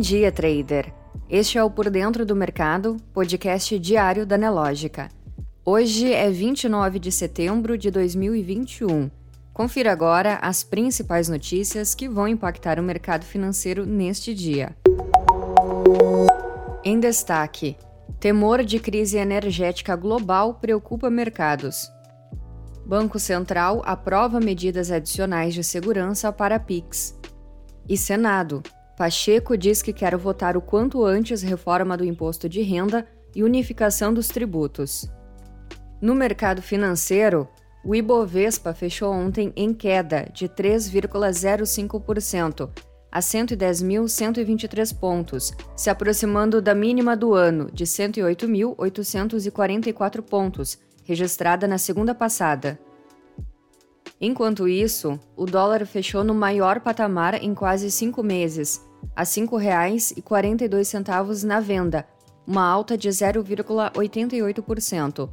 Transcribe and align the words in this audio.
dia, 0.00 0.32
trader! 0.32 0.92
Este 1.28 1.58
é 1.58 1.62
o 1.62 1.70
Por 1.70 1.90
Dentro 1.90 2.24
do 2.24 2.34
Mercado, 2.34 2.96
podcast 3.12 3.78
diário 3.78 4.24
da 4.24 4.38
Nelógica. 4.38 5.10
Hoje 5.62 6.10
é 6.10 6.30
29 6.30 6.98
de 6.98 7.12
setembro 7.12 7.76
de 7.76 7.90
2021. 7.90 9.10
Confira 9.52 9.92
agora 9.92 10.38
as 10.40 10.64
principais 10.64 11.28
notícias 11.28 11.94
que 11.94 12.08
vão 12.08 12.26
impactar 12.26 12.80
o 12.80 12.82
mercado 12.82 13.26
financeiro 13.26 13.84
neste 13.84 14.32
dia. 14.32 14.74
Em 16.82 16.98
destaque: 16.98 17.76
temor 18.18 18.64
de 18.64 18.80
crise 18.80 19.18
energética 19.18 19.94
global 19.96 20.54
preocupa 20.54 21.10
mercados. 21.10 21.92
Banco 22.86 23.18
Central 23.18 23.82
aprova 23.84 24.40
medidas 24.40 24.90
adicionais 24.90 25.52
de 25.52 25.62
segurança 25.62 26.32
para 26.32 26.58
PIX. 26.58 27.14
E 27.86 27.98
Senado. 27.98 28.62
Pacheco 29.00 29.56
diz 29.56 29.80
que 29.80 29.94
quer 29.94 30.14
votar 30.14 30.58
o 30.58 30.60
quanto 30.60 31.02
antes 31.06 31.40
reforma 31.40 31.96
do 31.96 32.04
imposto 32.04 32.46
de 32.46 32.60
renda 32.60 33.06
e 33.34 33.42
unificação 33.42 34.12
dos 34.12 34.28
tributos. 34.28 35.10
No 36.02 36.14
mercado 36.14 36.60
financeiro, 36.60 37.48
o 37.82 37.94
Ibovespa 37.94 38.74
fechou 38.74 39.10
ontem 39.10 39.54
em 39.56 39.72
queda 39.72 40.28
de 40.34 40.46
3,05% 40.50 42.68
a 43.10 43.20
110.123 43.20 44.94
pontos, 44.94 45.54
se 45.74 45.88
aproximando 45.88 46.60
da 46.60 46.74
mínima 46.74 47.16
do 47.16 47.32
ano 47.32 47.70
de 47.72 47.86
108.844 47.86 50.20
pontos, 50.20 50.78
registrada 51.04 51.66
na 51.66 51.78
segunda 51.78 52.14
passada. 52.14 52.78
Enquanto 54.20 54.68
isso, 54.68 55.18
o 55.34 55.46
dólar 55.46 55.86
fechou 55.86 56.22
no 56.22 56.34
maior 56.34 56.80
patamar 56.80 57.42
em 57.42 57.54
quase 57.54 57.90
cinco 57.90 58.22
meses, 58.22 58.89
a 59.14 59.22
R$ 59.22 59.26
5,42 59.26 61.44
na 61.44 61.60
venda, 61.60 62.04
uma 62.46 62.66
alta 62.66 62.98
de 62.98 63.08
0,88%. 63.08 65.30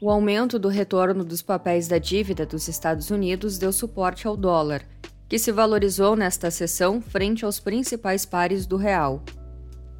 O 0.00 0.10
aumento 0.10 0.58
do 0.58 0.68
retorno 0.68 1.22
dos 1.22 1.42
papéis 1.42 1.86
da 1.86 1.98
dívida 1.98 2.46
dos 2.46 2.66
Estados 2.68 3.10
Unidos 3.10 3.58
deu 3.58 3.72
suporte 3.72 4.26
ao 4.26 4.36
dólar, 4.36 4.82
que 5.28 5.38
se 5.38 5.52
valorizou 5.52 6.16
nesta 6.16 6.50
sessão 6.50 7.00
frente 7.00 7.44
aos 7.44 7.60
principais 7.60 8.24
pares 8.24 8.66
do 8.66 8.76
real. 8.76 9.22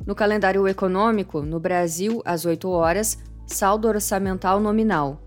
No 0.07 0.15
calendário 0.15 0.67
econômico, 0.67 1.43
no 1.43 1.61
Brasil, 1.61 2.23
às 2.25 2.47
8 2.47 2.71
horas, 2.71 3.19
saldo 3.47 3.87
orçamental 3.87 4.59
nominal. 4.59 5.21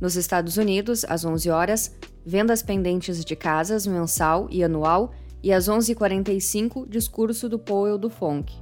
Nos 0.00 0.16
Estados 0.16 0.58
Unidos, 0.58 1.04
às 1.08 1.24
11 1.24 1.50
horas, 1.50 1.96
vendas 2.24 2.62
pendentes 2.62 3.24
de 3.24 3.34
casas 3.34 3.84
mensal 3.86 4.46
e 4.50 4.62
anual 4.62 5.12
e 5.42 5.52
às 5.52 5.68
11h45, 5.68 6.88
discurso 6.88 7.48
do 7.48 7.58
Powell 7.58 7.98
do 7.98 8.10
FONC. 8.10 8.52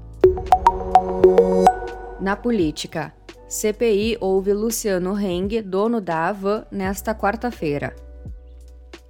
Na 2.21 2.35
política, 2.35 3.13
CPI 3.49 4.19
ouve 4.21 4.53
Luciano 4.53 5.19
Heng, 5.19 5.63
dono 5.63 6.01
da 6.01 6.29
Avan, 6.29 6.67
nesta 6.71 7.15
quarta-feira. 7.15 7.95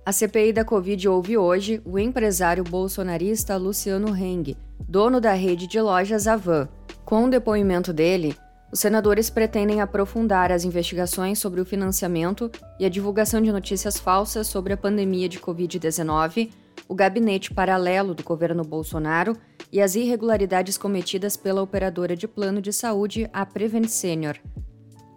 A 0.05 0.13
CPI 0.13 0.53
da 0.53 0.65
Covid 0.65 1.09
ouve 1.09 1.37
hoje 1.37 1.81
o 1.85 1.99
empresário 1.99 2.63
bolsonarista 2.63 3.57
Luciano 3.57 4.15
Heng, 4.15 4.57
dono 4.89 5.21
da 5.21 5.33
rede 5.33 5.67
de 5.67 5.81
lojas 5.81 6.29
Avan. 6.29 6.69
Com 7.05 7.25
o 7.25 7.31
depoimento 7.31 7.93
dele, 7.93 8.37
os 8.73 8.81
senadores 8.81 9.31
pretendem 9.31 9.81
aprofundar 9.81 10.53
as 10.53 10.65
investigações 10.65 11.39
sobre 11.39 11.61
o 11.61 11.65
financiamento 11.65 12.51
e 12.79 12.85
a 12.85 12.89
divulgação 12.89 13.41
de 13.41 13.51
notícias 13.51 13.99
falsas 13.99 14.47
sobre 14.49 14.73
a 14.73 14.77
pandemia 14.77 15.29
de 15.29 15.41
Covid-19, 15.41 16.51
o 16.89 16.95
gabinete 16.95 17.53
paralelo 17.53 18.15
do 18.15 18.23
governo 18.23 18.63
Bolsonaro 18.63 19.37
e 19.73 19.81
as 19.81 19.95
irregularidades 19.95 20.79
cometidas 20.79 21.37
pela 21.37 21.63
operadora 21.63 22.17
de 22.17 22.29
plano 22.29 22.61
de 22.61 22.73
saúde, 22.73 23.29
a 23.33 23.45
Prevent 23.45 23.89
Senior. 23.89 24.37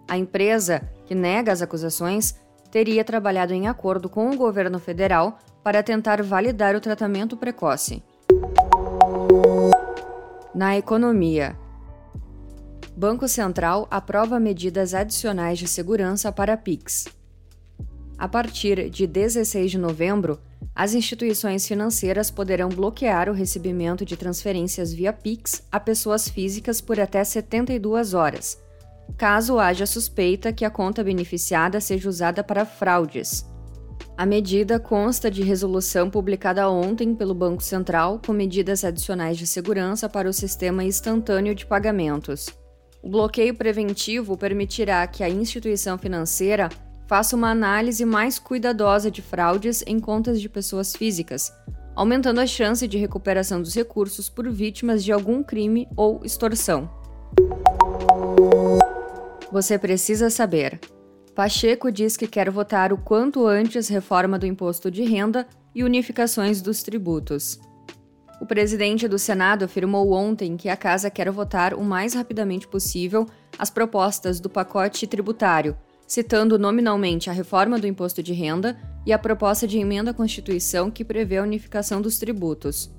A 0.08 0.18
empresa, 0.18 0.82
que 1.06 1.14
nega 1.14 1.52
as 1.52 1.62
acusações, 1.62 2.34
teria 2.70 3.04
trabalhado 3.04 3.52
em 3.52 3.68
acordo 3.68 4.08
com 4.08 4.30
o 4.30 4.36
governo 4.36 4.78
federal 4.78 5.38
para 5.62 5.82
tentar 5.82 6.22
validar 6.22 6.74
o 6.74 6.80
tratamento 6.80 7.36
precoce. 7.36 8.02
Na 10.54 10.76
economia, 10.76 11.56
Banco 12.96 13.26
Central 13.28 13.86
aprova 13.90 14.38
medidas 14.38 14.94
adicionais 14.94 15.58
de 15.58 15.66
segurança 15.66 16.30
para 16.32 16.56
PIX. 16.56 17.06
A 18.18 18.28
partir 18.28 18.90
de 18.90 19.06
16 19.06 19.70
de 19.70 19.78
novembro, 19.78 20.38
as 20.80 20.94
instituições 20.94 21.68
financeiras 21.68 22.30
poderão 22.30 22.70
bloquear 22.70 23.28
o 23.28 23.34
recebimento 23.34 24.02
de 24.02 24.16
transferências 24.16 24.90
via 24.94 25.12
PIX 25.12 25.62
a 25.70 25.78
pessoas 25.78 26.26
físicas 26.26 26.80
por 26.80 26.98
até 26.98 27.22
72 27.22 28.14
horas, 28.14 28.58
caso 29.18 29.58
haja 29.58 29.84
suspeita 29.84 30.54
que 30.54 30.64
a 30.64 30.70
conta 30.70 31.04
beneficiada 31.04 31.82
seja 31.82 32.08
usada 32.08 32.42
para 32.42 32.64
fraudes. 32.64 33.44
A 34.16 34.24
medida 34.24 34.80
consta 34.80 35.30
de 35.30 35.42
resolução 35.42 36.08
publicada 36.08 36.70
ontem 36.70 37.14
pelo 37.14 37.34
Banco 37.34 37.62
Central 37.62 38.18
com 38.24 38.32
medidas 38.32 38.82
adicionais 38.82 39.36
de 39.36 39.46
segurança 39.46 40.08
para 40.08 40.30
o 40.30 40.32
sistema 40.32 40.82
instantâneo 40.82 41.54
de 41.54 41.66
pagamentos. 41.66 42.48
O 43.02 43.10
bloqueio 43.10 43.54
preventivo 43.54 44.34
permitirá 44.34 45.06
que 45.06 45.22
a 45.22 45.28
instituição 45.28 45.98
financeira 45.98 46.70
faça 47.10 47.34
uma 47.34 47.50
análise 47.50 48.04
mais 48.04 48.38
cuidadosa 48.38 49.10
de 49.10 49.20
fraudes 49.20 49.82
em 49.84 49.98
contas 49.98 50.40
de 50.40 50.48
pessoas 50.48 50.94
físicas, 50.94 51.52
aumentando 51.96 52.40
a 52.40 52.46
chance 52.46 52.86
de 52.86 52.96
recuperação 52.98 53.60
dos 53.60 53.74
recursos 53.74 54.28
por 54.28 54.48
vítimas 54.48 55.02
de 55.02 55.10
algum 55.10 55.42
crime 55.42 55.88
ou 55.96 56.24
extorsão. 56.24 56.88
Você 59.50 59.76
precisa 59.76 60.30
saber. 60.30 60.78
Pacheco 61.34 61.90
diz 61.90 62.16
que 62.16 62.28
quer 62.28 62.48
votar 62.48 62.92
o 62.92 62.98
quanto 62.98 63.44
antes 63.44 63.88
reforma 63.88 64.38
do 64.38 64.46
imposto 64.46 64.88
de 64.88 65.02
renda 65.02 65.48
e 65.74 65.82
unificações 65.82 66.62
dos 66.62 66.80
tributos. 66.80 67.58
O 68.40 68.46
presidente 68.46 69.08
do 69.08 69.18
Senado 69.18 69.64
afirmou 69.64 70.12
ontem 70.12 70.56
que 70.56 70.68
a 70.68 70.76
casa 70.76 71.10
quer 71.10 71.28
votar 71.32 71.74
o 71.74 71.82
mais 71.82 72.14
rapidamente 72.14 72.68
possível 72.68 73.26
as 73.58 73.68
propostas 73.68 74.38
do 74.38 74.48
pacote 74.48 75.08
tributário, 75.08 75.76
citando 76.10 76.58
nominalmente 76.58 77.30
a 77.30 77.32
reforma 77.32 77.78
do 77.78 77.86
imposto 77.86 78.20
de 78.20 78.32
renda 78.32 78.76
e 79.06 79.12
a 79.12 79.18
proposta 79.18 79.64
de 79.64 79.78
emenda 79.78 80.10
à 80.10 80.14
Constituição 80.14 80.90
que 80.90 81.04
prevê 81.04 81.36
a 81.36 81.42
unificação 81.44 82.02
dos 82.02 82.18
tributos. 82.18 82.90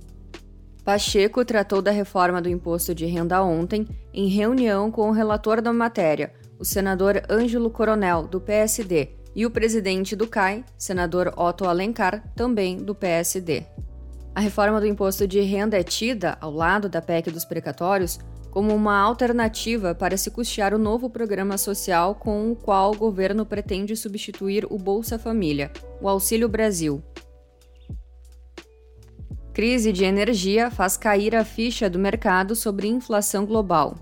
Pacheco 0.85 1.44
tratou 1.44 1.81
da 1.81 1.91
reforma 1.91 2.41
do 2.41 2.47
imposto 2.47 2.95
de 2.95 3.05
renda 3.05 3.44
ontem, 3.44 3.85
em 4.13 4.29
reunião 4.29 4.89
com 4.89 5.09
o 5.09 5.11
relator 5.11 5.61
da 5.61 5.73
matéria, 5.73 6.31
o 6.57 6.63
senador 6.63 7.22
Ângelo 7.29 7.69
Coronel, 7.69 8.25
do 8.27 8.39
PSD, 8.39 9.09
e 9.35 9.45
o 9.45 9.51
presidente 9.51 10.16
do 10.16 10.25
CAI, 10.25 10.63
senador 10.78 11.33
Otto 11.35 11.66
Alencar, 11.66 12.23
também 12.33 12.78
do 12.78 12.95
PSD. 12.95 13.66
A 14.33 14.39
reforma 14.39 14.79
do 14.79 14.88
imposto 14.88 15.28
de 15.28 15.41
renda 15.41 15.78
é 15.78 15.83
tida, 15.83 16.38
ao 16.39 16.49
lado 16.49 16.88
da 16.88 17.01
PEC 17.01 17.29
dos 17.29 17.43
precatórios, 17.43 18.19
como 18.51 18.75
uma 18.75 19.00
alternativa 19.00 19.95
para 19.95 20.16
se 20.16 20.29
custear 20.29 20.73
o 20.73 20.78
novo 20.78 21.09
programa 21.09 21.57
social 21.57 22.13
com 22.13 22.51
o 22.51 22.56
qual 22.56 22.91
o 22.91 22.97
governo 22.97 23.45
pretende 23.45 23.95
substituir 23.95 24.67
o 24.69 24.78
Bolsa 24.78 25.17
Família, 25.17 25.72
o 26.00 26.07
Auxílio 26.07 26.47
Brasil. 26.47 27.01
Crise 29.53 29.91
de 29.91 30.03
energia 30.03 30.69
faz 30.69 30.95
cair 30.95 31.35
a 31.35 31.44
ficha 31.44 31.90
do 31.90 31.97
mercado 31.97 32.56
sobre 32.56 32.88
inflação 32.88 33.45
global. 33.45 33.95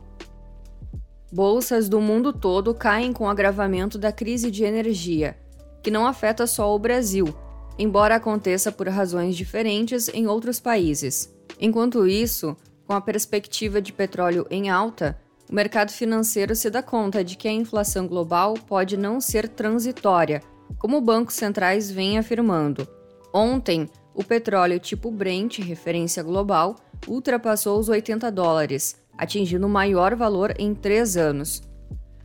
Bolsas 1.32 1.88
do 1.88 2.02
mundo 2.02 2.34
todo 2.34 2.74
caem 2.74 3.14
com 3.14 3.24
o 3.24 3.30
agravamento 3.30 3.98
da 3.98 4.12
crise 4.12 4.52
de 4.52 4.64
energia, 4.64 5.38
que 5.82 5.90
não 5.90 6.06
afeta 6.06 6.46
só 6.46 6.76
o 6.76 6.80
Brasil 6.80 7.34
embora 7.80 8.16
aconteça 8.16 8.74
por 8.74 8.90
razões 8.90 9.38
diferentes 9.38 10.10
em 10.10 10.28
outros 10.28 10.60
países. 10.60 11.34
Enquanto 11.58 12.06
isso, 12.06 12.58
com 12.90 12.96
a 12.96 13.02
perspectiva 13.02 13.80
de 13.80 13.94
petróleo 13.94 14.48
em 14.50 14.72
alta, 14.72 15.16
o 15.48 15.54
mercado 15.54 15.92
financeiro 15.92 16.56
se 16.56 16.72
dá 16.72 16.82
conta 16.82 17.24
de 17.24 17.38
que 17.38 17.48
a 17.48 17.52
inflação 17.52 18.08
global 18.08 18.56
pode 18.56 18.98
não 18.98 19.22
ser 19.22 19.48
transitória, 19.48 20.42
como 20.80 21.00
bancos 21.00 21.36
centrais 21.36 21.92
vêm 21.92 22.18
afirmando. 22.18 22.88
Ontem, 23.32 23.88
o 24.12 24.24
petróleo 24.24 24.80
tipo 24.80 25.12
Brent, 25.12 25.60
referência 25.60 26.24
global, 26.24 26.78
ultrapassou 27.08 27.80
os 27.80 27.90
80 27.90 28.32
dólares, 28.32 28.96
atingindo 29.16 29.68
o 29.68 29.70
maior 29.70 30.16
valor 30.16 30.56
em 30.58 30.74
três 30.74 31.16
anos. 31.16 31.62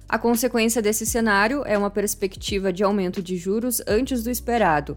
A 0.08 0.18
consequência 0.18 0.80
desse 0.80 1.04
cenário 1.04 1.62
é 1.66 1.76
uma 1.76 1.90
perspectiva 1.90 2.72
de 2.72 2.82
aumento 2.82 3.22
de 3.22 3.36
juros 3.36 3.82
antes 3.86 4.24
do 4.24 4.30
esperado, 4.30 4.96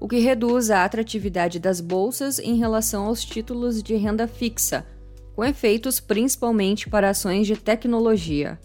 o 0.00 0.08
que 0.08 0.18
reduz 0.18 0.70
a 0.70 0.84
atratividade 0.84 1.60
das 1.60 1.80
bolsas 1.80 2.40
em 2.40 2.56
relação 2.56 3.06
aos 3.06 3.24
títulos 3.24 3.80
de 3.80 3.94
renda 3.94 4.26
fixa, 4.26 4.84
com 5.34 5.44
efeitos 5.44 6.00
principalmente 6.00 6.88
para 6.88 7.10
ações 7.10 7.46
de 7.46 7.56
tecnologia. 7.56 8.58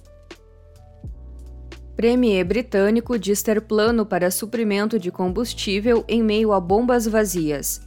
Premier 1.96 2.46
britânico 2.46 3.20
diz 3.20 3.44
ter 3.44 3.60
plano 3.60 4.06
para 4.06 4.32
suprimento 4.32 4.98
de 4.98 5.12
combustível 5.12 6.06
em 6.08 6.24
meio 6.24 6.54
a 6.54 6.60
bombas 6.60 7.06
vazias. 7.06 7.82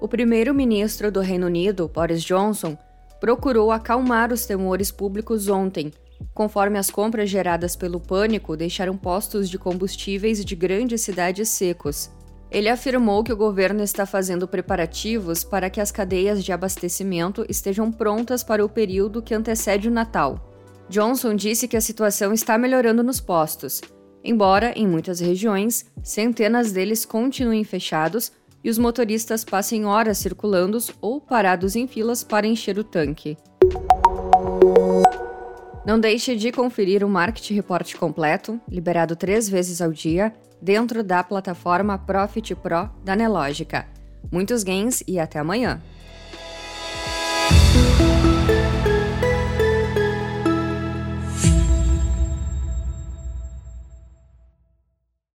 O 0.00 0.08
primeiro-ministro 0.08 1.12
do 1.12 1.20
Reino 1.20 1.46
Unido, 1.46 1.86
Boris 1.88 2.22
Johnson, 2.22 2.78
procurou 3.20 3.70
acalmar 3.70 4.32
os 4.32 4.46
temores 4.46 4.90
públicos 4.90 5.48
ontem, 5.48 5.92
conforme 6.32 6.78
as 6.78 6.90
compras 6.90 7.28
geradas 7.28 7.76
pelo 7.76 8.00
pânico 8.00 8.56
deixaram 8.56 8.96
postos 8.96 9.50
de 9.50 9.58
combustíveis 9.58 10.44
de 10.44 10.54
grandes 10.54 11.02
cidades 11.02 11.48
secos. 11.50 12.10
Ele 12.50 12.68
afirmou 12.68 13.24
que 13.24 13.32
o 13.32 13.36
governo 13.36 13.82
está 13.82 14.06
fazendo 14.06 14.46
preparativos 14.46 15.42
para 15.42 15.68
que 15.68 15.80
as 15.80 15.90
cadeias 15.90 16.44
de 16.44 16.52
abastecimento 16.52 17.44
estejam 17.48 17.90
prontas 17.90 18.44
para 18.44 18.64
o 18.64 18.68
período 18.68 19.22
que 19.22 19.34
antecede 19.34 19.88
o 19.88 19.92
Natal. 19.92 20.52
Johnson 20.88 21.34
disse 21.34 21.66
que 21.66 21.76
a 21.76 21.80
situação 21.80 22.32
está 22.32 22.56
melhorando 22.58 23.02
nos 23.02 23.20
postos, 23.20 23.80
embora, 24.22 24.72
em 24.76 24.86
muitas 24.86 25.18
regiões, 25.18 25.86
centenas 26.02 26.72
deles 26.72 27.04
continuem 27.04 27.64
fechados 27.64 28.30
e 28.62 28.70
os 28.70 28.78
motoristas 28.78 29.44
passem 29.44 29.84
horas 29.84 30.18
circulando 30.18 30.78
ou 31.00 31.20
parados 31.20 31.76
em 31.76 31.86
filas 31.86 32.24
para 32.24 32.46
encher 32.46 32.78
o 32.78 32.84
tanque. 32.84 33.36
Não 35.84 36.00
deixe 36.00 36.34
de 36.34 36.50
conferir 36.50 37.04
o 37.04 37.08
Market 37.08 37.50
Report 37.50 37.94
completo, 37.96 38.58
liberado 38.66 39.14
três 39.14 39.48
vezes 39.50 39.82
ao 39.82 39.92
dia, 39.92 40.32
dentro 40.60 41.04
da 41.04 41.22
plataforma 41.22 41.98
Profit 41.98 42.54
Pro 42.54 42.88
da 43.04 43.14
Nelogica. 43.14 43.86
Muitos 44.32 44.62
gains 44.62 45.02
e 45.06 45.18
até 45.18 45.38
amanhã! 45.38 45.82